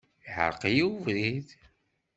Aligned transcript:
Iɛreq-iyi 0.27 0.83
ubrid. 0.93 1.47